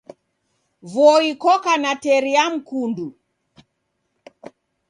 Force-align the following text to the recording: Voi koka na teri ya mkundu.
Voi 0.93 1.27
koka 1.43 1.73
na 1.83 1.91
teri 2.03 2.31
ya 2.35 2.45
mkundu. 2.53 3.07